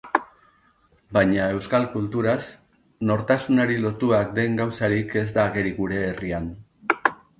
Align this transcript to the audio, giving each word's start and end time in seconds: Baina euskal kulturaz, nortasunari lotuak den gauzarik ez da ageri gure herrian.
Baina 1.17 1.49
euskal 1.57 1.85
kulturaz, 1.91 2.39
nortasunari 3.11 3.77
lotuak 3.83 4.33
den 4.39 4.57
gauzarik 4.63 5.15
ez 5.23 5.27
da 5.37 5.45
ageri 5.51 5.75
gure 5.83 6.01
herrian. 6.09 6.49